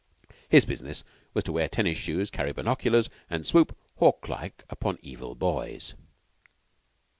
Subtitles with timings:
[0.49, 1.03] His business
[1.35, 5.93] was to wear tennis shoes, carry binoculars, and swoop hawklike upon evil boys.